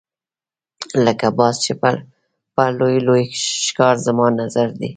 [1.05, 1.55] لکه باز
[2.55, 3.23] په لوی لوی
[3.65, 4.89] ښکار زما نظر دی.